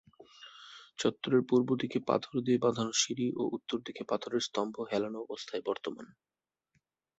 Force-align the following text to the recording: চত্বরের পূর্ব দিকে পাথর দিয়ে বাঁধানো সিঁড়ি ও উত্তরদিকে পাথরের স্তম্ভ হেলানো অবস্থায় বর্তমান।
চত্বরের 0.99 1.43
পূর্ব 1.49 1.69
দিকে 1.81 1.97
পাথর 2.09 2.33
দিয়ে 2.39 2.57
বাঁধানো 2.57 2.93
সিঁড়ি 2.93 3.27
ও 3.35 3.43
উত্তরদিকে 3.51 4.03
পাথরের 4.03 4.41
স্তম্ভ 4.41 4.75
হেলানো 4.91 5.17
অবস্থায় 5.21 5.63
বর্তমান। 5.65 6.07